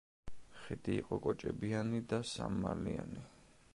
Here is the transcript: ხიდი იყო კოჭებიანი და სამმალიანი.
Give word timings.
ხიდი 0.61 0.95
იყო 1.01 1.19
კოჭებიანი 1.27 2.01
და 2.15 2.21
სამმალიანი. 2.31 3.29